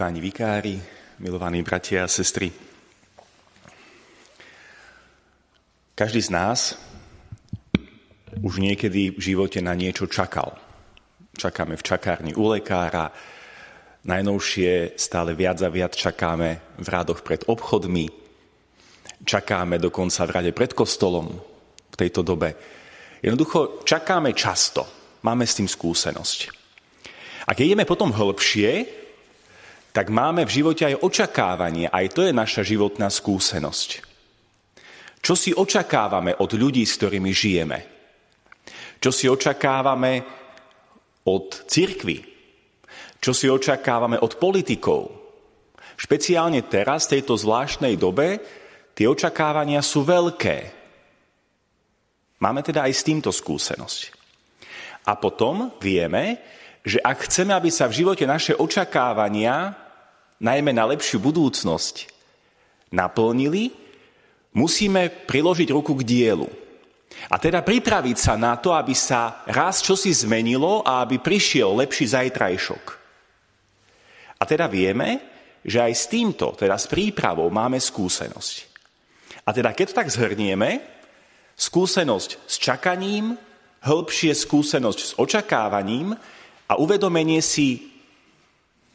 páni 0.00 0.16
vikári, 0.16 0.80
milovaní 1.20 1.60
bratia 1.60 2.08
a 2.08 2.08
sestry. 2.08 2.48
Každý 5.92 6.24
z 6.24 6.32
nás 6.32 6.72
už 8.40 8.64
niekedy 8.64 9.12
v 9.12 9.20
živote 9.20 9.60
na 9.60 9.76
niečo 9.76 10.08
čakal. 10.08 10.56
Čakáme 11.36 11.76
v 11.76 11.84
čakárni 11.84 12.32
u 12.32 12.48
lekára, 12.48 13.12
najnovšie 14.08 14.96
stále 14.96 15.36
viac 15.36 15.60
a 15.60 15.68
viac 15.68 15.92
čakáme 15.92 16.80
v 16.80 16.88
rádoch 16.88 17.20
pred 17.20 17.44
obchodmi, 17.44 18.08
čakáme 19.28 19.76
dokonca 19.76 20.24
v 20.24 20.32
rade 20.32 20.52
pred 20.56 20.72
kostolom 20.72 21.28
v 21.92 21.96
tejto 22.00 22.24
dobe. 22.24 22.56
Jednoducho 23.20 23.84
čakáme 23.84 24.32
často, 24.32 24.88
máme 25.28 25.44
s 25.44 25.60
tým 25.60 25.68
skúsenosť. 25.68 26.38
A 27.44 27.52
keď 27.52 27.76
ideme 27.76 27.84
potom 27.84 28.16
hĺbšie, 28.16 28.99
tak 29.90 30.06
máme 30.08 30.46
v 30.46 30.54
živote 30.62 30.86
aj 30.86 31.02
očakávanie, 31.02 31.90
aj 31.90 32.06
to 32.14 32.20
je 32.22 32.32
naša 32.34 32.62
životná 32.62 33.10
skúsenosť. 33.10 34.06
Čo 35.20 35.34
si 35.36 35.50
očakávame 35.52 36.38
od 36.38 36.50
ľudí, 36.56 36.86
s 36.86 36.96
ktorými 36.96 37.30
žijeme? 37.34 37.78
Čo 39.02 39.10
si 39.12 39.26
očakávame 39.28 40.24
od 41.28 41.68
cirkvy? 41.68 42.24
Čo 43.20 43.32
si 43.36 43.50
očakávame 43.50 44.16
od 44.16 44.32
politikov? 44.40 45.12
Špeciálne 46.00 46.64
teraz, 46.64 47.04
v 47.04 47.20
tejto 47.20 47.36
zvláštnej 47.36 48.00
dobe, 48.00 48.40
tie 48.96 49.04
očakávania 49.04 49.84
sú 49.84 50.00
veľké. 50.00 50.72
Máme 52.40 52.64
teda 52.64 52.88
aj 52.88 52.92
s 52.96 53.04
týmto 53.04 53.28
skúsenosť. 53.28 54.16
A 55.04 55.12
potom 55.20 55.76
vieme, 55.76 56.40
že 56.80 56.96
ak 57.04 57.28
chceme, 57.28 57.52
aby 57.52 57.68
sa 57.68 57.84
v 57.84 58.00
živote 58.00 58.24
naše 58.24 58.56
očakávania, 58.56 59.76
najmä 60.40 60.72
na 60.72 60.88
lepšiu 60.88 61.20
budúcnosť, 61.20 62.08
naplnili, 62.90 63.70
musíme 64.56 65.12
priložiť 65.28 65.68
ruku 65.70 65.94
k 66.00 66.02
dielu. 66.02 66.48
A 67.30 67.36
teda 67.36 67.60
pripraviť 67.60 68.16
sa 68.16 68.34
na 68.40 68.56
to, 68.56 68.72
aby 68.72 68.96
sa 68.96 69.44
raz 69.46 69.84
čosi 69.84 70.10
zmenilo 70.10 70.80
a 70.82 71.04
aby 71.04 71.20
prišiel 71.20 71.76
lepší 71.76 72.16
zajtrajšok. 72.16 72.84
A 74.40 74.42
teda 74.48 74.66
vieme, 74.66 75.20
že 75.60 75.84
aj 75.84 75.92
s 75.92 76.04
týmto, 76.08 76.56
teda 76.56 76.80
s 76.80 76.88
prípravou, 76.88 77.52
máme 77.52 77.76
skúsenosť. 77.76 78.54
A 79.44 79.52
teda 79.52 79.76
keď 79.76 79.92
to 79.92 79.98
tak 80.00 80.08
zhrnieme, 80.08 80.80
skúsenosť 81.60 82.30
s 82.48 82.56
čakaním, 82.56 83.36
hĺbšie 83.84 84.32
skúsenosť 84.32 85.00
s 85.00 85.12
očakávaním, 85.20 86.16
a 86.70 86.78
uvedomenie 86.78 87.42
si 87.42 87.90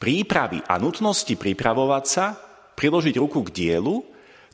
prípravy 0.00 0.64
a 0.64 0.80
nutnosti 0.80 1.36
pripravovať 1.36 2.04
sa, 2.08 2.32
priložiť 2.72 3.20
ruku 3.20 3.44
k 3.44 3.52
dielu, 3.52 4.00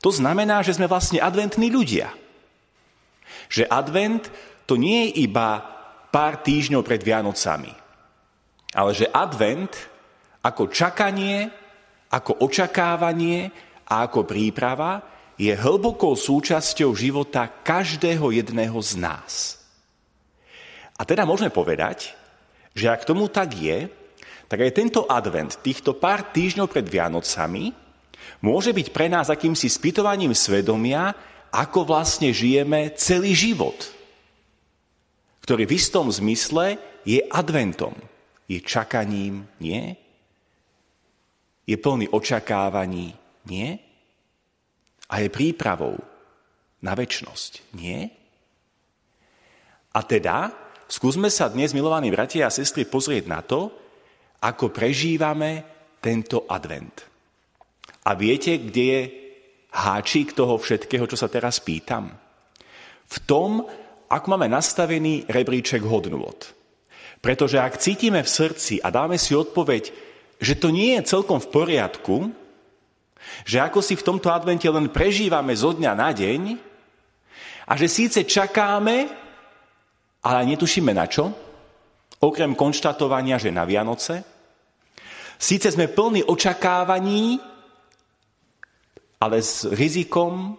to 0.03 0.11
znamená, 0.11 0.67
že 0.67 0.75
sme 0.75 0.91
vlastne 0.91 1.23
adventní 1.23 1.71
ľudia. 1.71 2.11
Že 3.47 3.71
advent 3.71 4.27
to 4.67 4.75
nie 4.75 5.07
je 5.09 5.31
iba 5.31 5.63
pár 6.11 6.43
týždňov 6.43 6.83
pred 6.83 6.99
Vianocami, 6.99 7.71
ale 8.75 8.91
že 8.91 9.07
advent 9.07 9.71
ako 10.43 10.67
čakanie, 10.67 11.47
ako 12.11 12.43
očakávanie 12.43 13.55
a 13.87 14.11
ako 14.11 14.27
príprava 14.27 14.99
je 15.39 15.53
hlbokou 15.55 16.19
súčasťou 16.19 16.91
života 16.97 17.47
každého 17.47 18.35
jedného 18.35 18.79
z 18.83 18.93
nás. 18.99 19.63
A 20.97 21.05
teda 21.05 21.29
môžeme 21.29 21.53
povedať, 21.53 22.17
že 22.73 22.89
ak 22.89 23.05
tomu 23.05 23.29
tak 23.29 23.53
je, 23.53 23.87
tak 24.47 24.63
aj 24.63 24.73
tento 24.75 25.07
advent, 25.11 25.59
týchto 25.59 25.99
pár 25.99 26.31
týždňov 26.31 26.71
pred 26.71 26.87
Vianocami, 26.87 27.75
môže 28.43 28.71
byť 28.71 28.89
pre 28.95 29.11
nás 29.11 29.27
akýmsi 29.27 29.67
spytovaním 29.67 30.35
svedomia, 30.35 31.15
ako 31.51 31.87
vlastne 31.87 32.31
žijeme 32.31 32.95
celý 32.95 33.35
život, 33.35 33.77
ktorý 35.43 35.67
v 35.67 35.77
istom 35.79 36.11
zmysle 36.11 36.79
je 37.07 37.23
adventom, 37.31 37.95
je 38.51 38.59
čakaním, 38.63 39.47
nie? 39.63 39.95
Je 41.67 41.75
plný 41.79 42.11
očakávaní, 42.11 43.15
nie? 43.47 43.79
A 45.07 45.23
je 45.23 45.29
prípravou 45.31 45.99
na 46.83 46.95
väčnosť, 46.95 47.75
nie? 47.79 48.11
A 49.95 50.03
teda 50.03 50.53
skúsme 50.91 51.31
sa 51.31 51.49
dnes, 51.49 51.73
milovaní 51.73 52.11
bratia 52.13 52.47
a 52.47 52.55
sestry, 52.55 52.85
pozrieť 52.87 53.25
na 53.27 53.41
to, 53.43 53.73
ako 54.47 54.71
prežívame 54.71 55.67
tento 55.99 56.47
advent. 56.47 57.03
A 58.07 58.15
viete, 58.15 58.55
kde 58.63 58.85
je 58.87 59.03
háčik 59.75 60.39
toho 60.39 60.55
všetkého, 60.55 61.11
čo 61.11 61.19
sa 61.19 61.27
teraz 61.27 61.59
pýtam? 61.59 62.15
V 63.11 63.17
tom, 63.27 63.67
ako 64.07 64.27
máme 64.31 64.47
nastavený 64.47 65.27
rebríček 65.27 65.83
hodnôt. 65.83 66.39
Pretože 67.19 67.59
ak 67.59 67.83
cítime 67.83 68.23
v 68.23 68.31
srdci 68.31 68.79
a 68.79 68.95
dáme 68.95 69.19
si 69.19 69.35
odpoveď, 69.35 69.91
že 70.39 70.55
to 70.55 70.71
nie 70.71 70.95
je 70.95 71.11
celkom 71.11 71.43
v 71.43 71.51
poriadku, 71.51 72.31
že 73.43 73.59
ako 73.59 73.83
si 73.83 73.99
v 73.99 74.07
tomto 74.07 74.31
advente 74.31 74.71
len 74.71 74.87
prežívame 74.87 75.51
zo 75.59 75.75
dňa 75.75 75.93
na 75.99 76.15
deň 76.15 76.43
a 77.67 77.73
že 77.75 77.91
síce 77.91 78.23
čakáme, 78.23 79.11
ale 80.23 80.51
netušíme 80.55 80.95
na 80.95 81.11
čo, 81.11 81.35
okrem 82.23 82.55
konštatovania, 82.55 83.43
že 83.43 83.51
na 83.51 83.67
Vianoce. 83.67 84.36
Síce 85.37 85.69
sme 85.69 85.93
plní 85.93 86.25
očakávaní, 86.25 87.41
ale 89.21 89.41
s 89.41 89.69
rizikom, 89.69 90.57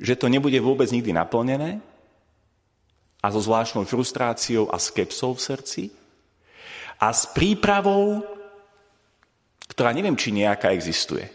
že 0.00 0.16
to 0.16 0.32
nebude 0.32 0.56
vôbec 0.60 0.88
nikdy 0.88 1.12
naplnené 1.12 1.80
a 3.22 3.26
so 3.28 3.40
zvláštnou 3.40 3.84
frustráciou 3.84 4.72
a 4.72 4.76
skepsou 4.80 5.36
v 5.36 5.44
srdci 5.44 5.82
a 6.98 7.12
s 7.12 7.28
prípravou, 7.30 8.24
ktorá 9.68 9.92
neviem, 9.92 10.16
či 10.16 10.34
nejaká 10.34 10.72
existuje. 10.72 11.28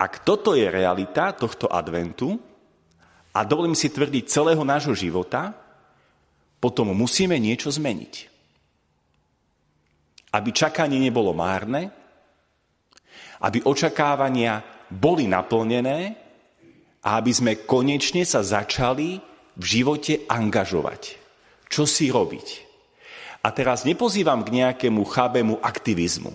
Ak 0.00 0.26
toto 0.26 0.58
je 0.58 0.66
realita 0.66 1.30
tohto 1.36 1.70
adventu, 1.70 2.40
a 3.32 3.48
dovolím 3.48 3.72
si 3.72 3.88
tvrdiť 3.88 4.28
celého 4.28 4.60
nášho 4.60 4.92
života, 4.92 5.56
potom 6.60 6.92
musíme 6.92 7.40
niečo 7.40 7.72
zmeniť. 7.72 8.31
Aby 10.32 10.50
čakanie 10.56 10.96
nebolo 10.96 11.36
márne, 11.36 11.92
aby 13.42 13.58
očakávania 13.66 14.62
boli 14.88 15.28
naplnené 15.28 16.14
a 17.02 17.18
aby 17.18 17.32
sme 17.34 17.52
konečne 17.66 18.22
sa 18.22 18.40
začali 18.40 19.18
v 19.58 19.64
živote 19.64 20.24
angažovať. 20.30 21.18
Čo 21.66 21.84
si 21.84 22.08
robiť? 22.08 22.48
A 23.42 23.50
teraz 23.50 23.82
nepozývam 23.82 24.46
k 24.46 24.62
nejakému 24.62 25.02
chabému 25.02 25.58
aktivizmu, 25.58 26.30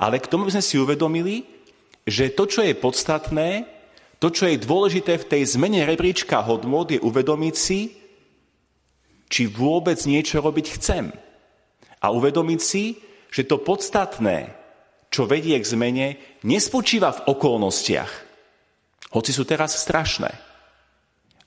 ale 0.00 0.16
k 0.16 0.30
tomu 0.32 0.48
by 0.48 0.56
sme 0.56 0.64
si 0.64 0.80
uvedomili, 0.80 1.44
že 2.08 2.32
to, 2.32 2.48
čo 2.48 2.64
je 2.64 2.72
podstatné, 2.72 3.68
to, 4.16 4.32
čo 4.32 4.48
je 4.48 4.56
dôležité 4.56 5.20
v 5.20 5.28
tej 5.28 5.42
zmene 5.44 5.84
rebríčka 5.84 6.40
hodnot, 6.40 6.96
je 6.96 7.00
uvedomiť 7.04 7.54
si, 7.56 7.92
či 9.28 9.44
vôbec 9.44 10.00
niečo 10.08 10.40
robiť 10.40 10.66
chcem. 10.80 11.12
A 12.02 12.12
uvedomiť 12.12 12.60
si, 12.60 12.98
že 13.32 13.48
to 13.48 13.60
podstatné, 13.60 14.52
čo 15.08 15.24
vedie 15.24 15.56
k 15.56 15.66
zmene, 15.66 16.06
nespočíva 16.44 17.12
v 17.12 17.24
okolnostiach, 17.32 18.12
hoci 19.14 19.30
sú 19.32 19.48
teraz 19.48 19.78
strašné, 19.80 20.32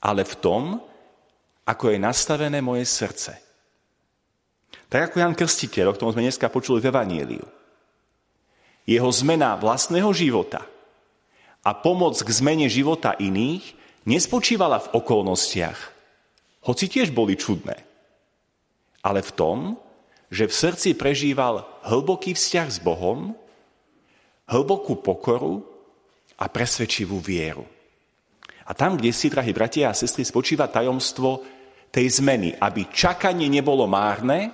ale 0.02 0.26
v 0.26 0.36
tom, 0.40 0.64
ako 1.68 1.94
je 1.94 2.00
nastavené 2.02 2.64
moje 2.66 2.88
srdce. 2.88 3.38
Tak 4.90 5.14
ako 5.14 5.22
Jan 5.22 5.38
Krstiteľ, 5.38 5.94
o 5.94 5.96
ktorom 5.96 6.14
sme 6.18 6.26
dneska 6.26 6.50
počuli 6.50 6.82
v 6.82 6.90
Evanieliu. 6.90 7.46
Jeho 8.90 9.10
zmena 9.14 9.54
vlastného 9.54 10.10
života– 10.16 10.66
a 11.64 11.72
pomoc 11.76 12.16
k 12.16 12.30
zmene 12.32 12.72
života 12.72 13.16
iných 13.20 13.76
nespočívala 14.08 14.80
v 14.80 14.92
okolnostiach, 14.96 15.80
hoci 16.66 16.86
tiež 16.88 17.12
boli 17.12 17.36
čudné, 17.36 17.76
ale 19.04 19.20
v 19.20 19.32
tom, 19.36 19.58
že 20.30 20.46
v 20.46 20.54
srdci 20.54 20.90
prežíval 20.94 21.66
hlboký 21.90 22.38
vzťah 22.38 22.68
s 22.70 22.80
Bohom, 22.80 23.34
hlbokú 24.50 25.02
pokoru 25.02 25.66
a 26.38 26.46
presvedčivú 26.50 27.18
vieru. 27.18 27.66
A 28.70 28.78
tam, 28.78 28.98
kde 28.98 29.10
si, 29.10 29.34
drahí 29.34 29.50
bratia 29.50 29.90
a 29.90 29.98
sestry, 29.98 30.22
spočíva 30.22 30.70
tajomstvo 30.70 31.42
tej 31.90 32.22
zmeny, 32.22 32.54
aby 32.54 32.86
čakanie 32.94 33.50
nebolo 33.50 33.90
márne, 33.90 34.54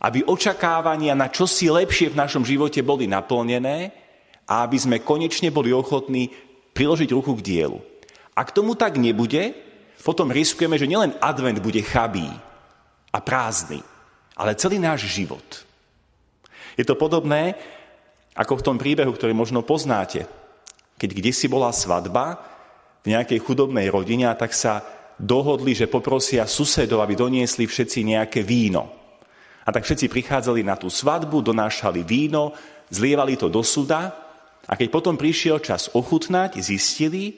aby 0.00 0.22
očakávania 0.22 1.18
na 1.18 1.28
čosi 1.28 1.66
lepšie 1.66 2.14
v 2.14 2.20
našom 2.22 2.46
živote 2.46 2.80
boli 2.80 3.10
naplnené 3.10 3.90
a 4.46 4.64
aby 4.64 4.78
sme 4.78 5.02
konečne 5.02 5.50
boli 5.50 5.74
ochotní 5.74 6.30
priložiť 6.72 7.10
ruku 7.10 7.36
k 7.36 7.44
dielu. 7.44 7.78
Ak 8.38 8.54
tomu 8.54 8.78
tak 8.78 8.96
nebude, 8.96 9.52
potom 10.00 10.32
riskujeme, 10.32 10.80
že 10.80 10.88
nielen 10.88 11.12
advent 11.20 11.60
bude 11.60 11.82
chabý 11.84 12.30
a 13.12 13.18
prázdny, 13.20 13.84
ale 14.40 14.56
celý 14.56 14.80
náš 14.80 15.04
život. 15.04 15.44
Je 16.80 16.88
to 16.88 16.96
podobné, 16.96 17.60
ako 18.32 18.56
v 18.56 18.64
tom 18.64 18.76
príbehu, 18.80 19.12
ktorý 19.12 19.36
možno 19.36 19.60
poznáte. 19.60 20.24
Keď 20.96 21.10
kde 21.12 21.32
si 21.36 21.44
bola 21.44 21.68
svadba 21.76 22.40
v 23.04 23.12
nejakej 23.12 23.36
chudobnej 23.44 23.92
rodine 23.92 24.32
tak 24.32 24.56
sa 24.56 24.80
dohodli, 25.20 25.76
že 25.76 25.92
poprosia 25.92 26.48
susedov, 26.48 27.04
aby 27.04 27.12
doniesli 27.12 27.68
všetci 27.68 28.00
nejaké 28.16 28.40
víno. 28.40 28.88
A 29.60 29.68
tak 29.68 29.84
všetci 29.84 30.08
prichádzali 30.08 30.64
na 30.64 30.80
tú 30.80 30.88
svadbu, 30.88 31.44
donášali 31.44 32.00
víno, 32.00 32.56
zlievali 32.88 33.36
to 33.36 33.52
do 33.52 33.60
suda 33.60 34.16
a 34.64 34.72
keď 34.72 34.88
potom 34.88 35.20
prišiel 35.20 35.60
čas 35.60 35.92
ochutnať, 35.92 36.56
zistili, 36.64 37.36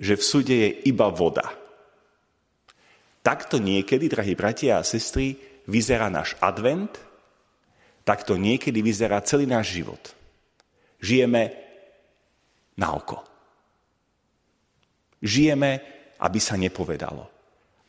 že 0.00 0.16
v 0.16 0.22
sude 0.24 0.56
je 0.56 0.70
iba 0.88 1.12
voda. 1.12 1.44
Takto 3.20 3.60
niekedy, 3.60 4.08
drahí 4.08 4.32
bratia 4.32 4.80
a 4.80 4.86
sestry, 4.88 5.49
vyzerá 5.70 6.10
náš 6.10 6.34
advent, 6.42 6.90
takto 8.02 8.34
niekedy 8.34 8.82
vyzerá 8.82 9.22
celý 9.22 9.46
náš 9.46 9.78
život. 9.78 10.02
Žijeme 10.98 11.54
na 12.74 12.92
oko. 12.98 13.22
Žijeme, 15.22 15.70
aby 16.18 16.38
sa 16.42 16.58
nepovedalo. 16.58 17.24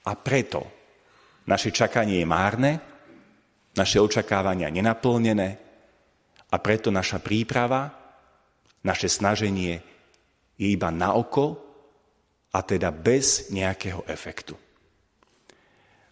A 0.06 0.12
preto 0.14 0.62
naše 1.50 1.74
čakanie 1.74 2.22
je 2.22 2.28
márne, 2.28 2.72
naše 3.76 3.98
očakávania 3.98 4.70
nenaplnené 4.70 5.50
a 6.52 6.56
preto 6.60 6.92
naša 6.92 7.24
príprava, 7.24 7.88
naše 8.84 9.08
snaženie 9.08 9.80
je 10.60 10.68
iba 10.70 10.92
na 10.92 11.16
oko 11.16 11.58
a 12.52 12.60
teda 12.62 12.92
bez 12.92 13.50
nejakého 13.50 14.04
efektu. 14.12 14.54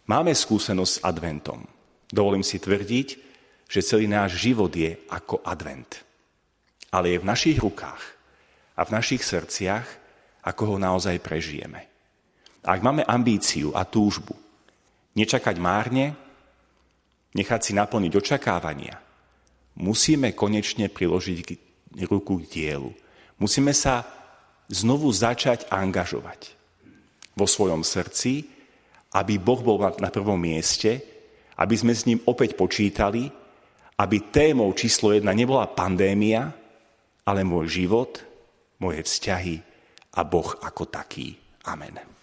Máme 0.10 0.34
skúsenosť 0.34 0.94
s 0.98 1.04
adventom. 1.06 1.62
Dovolím 2.10 2.42
si 2.42 2.58
tvrdiť, 2.58 3.08
že 3.70 3.86
celý 3.86 4.10
náš 4.10 4.42
život 4.42 4.74
je 4.74 4.98
ako 5.06 5.46
advent. 5.46 6.02
Ale 6.90 7.14
je 7.14 7.22
v 7.22 7.30
našich 7.30 7.62
rukách 7.62 8.02
a 8.74 8.82
v 8.90 8.94
našich 8.98 9.22
srdciach, 9.22 9.86
ako 10.42 10.74
ho 10.74 10.76
naozaj 10.82 11.22
prežijeme. 11.22 11.86
A 12.66 12.74
ak 12.74 12.82
máme 12.82 13.06
ambíciu 13.06 13.70
a 13.78 13.86
túžbu 13.86 14.34
nečakať 15.14 15.62
márne, 15.62 16.18
nechať 17.38 17.62
si 17.62 17.72
naplniť 17.78 18.14
očakávania, 18.18 18.98
musíme 19.78 20.34
konečne 20.34 20.90
priložiť 20.90 21.38
ruku 22.10 22.42
k 22.42 22.50
dielu. 22.50 22.90
Musíme 23.38 23.78
sa 23.78 24.10
znovu 24.74 25.14
začať 25.14 25.70
angažovať 25.70 26.58
vo 27.38 27.46
svojom 27.46 27.86
srdci, 27.86 28.58
aby 29.16 29.42
Boh 29.42 29.62
bol 29.62 29.82
na 29.98 30.14
prvom 30.14 30.38
mieste, 30.38 31.02
aby 31.58 31.76
sme 31.76 31.94
s 31.98 32.06
ním 32.06 32.22
opäť 32.30 32.54
počítali, 32.54 33.26
aby 34.00 34.18
témou 34.32 34.72
číslo 34.78 35.12
jedna 35.12 35.36
nebola 35.36 35.68
pandémia, 35.68 36.54
ale 37.28 37.42
môj 37.44 37.84
život, 37.84 38.22
moje 38.80 39.04
vzťahy 39.04 39.56
a 40.16 40.22
Boh 40.24 40.50
ako 40.64 40.88
taký. 40.88 41.36
Amen. 41.68 42.19